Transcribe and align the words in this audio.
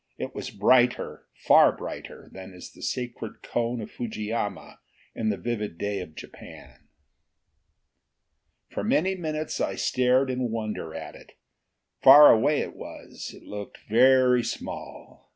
It 0.17 0.33
was 0.33 0.49
brighter, 0.49 1.27
far 1.35 1.71
brighter, 1.71 2.27
than 2.33 2.55
is 2.55 2.71
the 2.71 2.81
sacred 2.81 3.43
cone 3.43 3.79
of 3.81 3.91
Fujiyama 3.91 4.79
in 5.13 5.29
the 5.29 5.37
vivid 5.37 5.77
day 5.77 5.99
of 5.99 6.15
Japan. 6.15 6.87
For 8.71 8.83
many 8.83 9.13
minutes 9.13 9.61
I 9.61 9.75
stared 9.75 10.31
in 10.31 10.49
wonder 10.49 10.95
at 10.95 11.13
it. 11.13 11.33
Far 12.01 12.33
away 12.33 12.61
it 12.61 12.75
was; 12.75 13.31
it 13.37 13.43
looked 13.43 13.77
very 13.87 14.41
small. 14.43 15.29